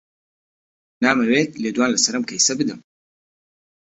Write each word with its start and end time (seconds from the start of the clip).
نامەوێت 1.03 1.51
لێدوان 1.63 1.89
لەسەر 1.93 2.13
ئەم 2.15 2.25
کەیسە 2.29 2.53
بدەم. 2.59 2.79